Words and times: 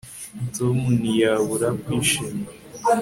Tom 0.55 0.77
ntiyabura 0.99 1.69
kwishima 1.81 2.45